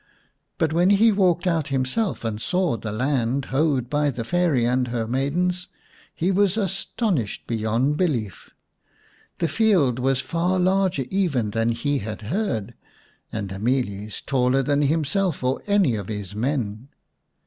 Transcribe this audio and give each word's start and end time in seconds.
But 0.57 0.73
when 0.73 0.89
he 0.89 1.11
walked 1.11 1.45
out 1.45 1.67
himself 1.67 2.25
and 2.25 2.41
saw 2.41 2.75
the 2.75 2.91
land 2.91 3.45
hoed 3.53 3.87
by 3.87 4.09
the 4.09 4.23
Fairy 4.23 4.65
and 4.65 4.87
her 4.87 5.05
maidens, 5.05 5.67
he 6.15 6.31
was 6.31 6.57
astonished 6.57 7.45
beyond 7.45 7.97
belief; 7.97 8.49
the 9.37 9.47
field 9.47 9.99
was 9.99 10.19
far 10.19 10.57
larger 10.59 11.05
even 11.11 11.51
than 11.51 11.69
he 11.69 11.99
had 11.99 12.23
heard, 12.23 12.73
and 13.31 13.49
the 13.49 13.59
mealies 13.59 14.21
taller 14.25 14.63
than 14.63 14.81
himself 14.81 15.43
or 15.43 15.61
any 15.67 15.93
of 15.93 16.07
his 16.07 16.35
men. 16.35 16.87